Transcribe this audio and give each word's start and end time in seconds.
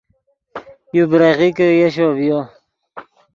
یو 0.95 1.03
بریغیکے 1.11 1.67
یشو 1.79 2.07
ڤیو 2.17 2.39